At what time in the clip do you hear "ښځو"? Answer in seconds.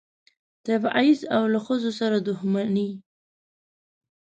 1.65-1.91